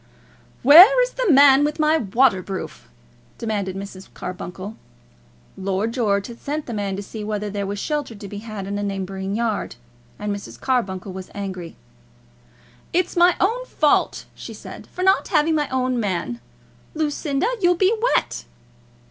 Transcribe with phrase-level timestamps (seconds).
[0.63, 2.89] "Where is the man with my waterproof?"
[3.37, 4.11] demanded Mrs.
[4.15, 4.75] Carbuncle.
[5.55, 8.65] Lord George had sent the man to see whether there was shelter to be had
[8.65, 9.75] in a neighbouring yard.
[10.17, 10.59] And Mrs.
[10.59, 11.75] Carbuncle was angry.
[12.91, 16.41] "It's my own fault," she said, "for not having my own man.
[16.95, 18.45] Lucinda, you'll be wet."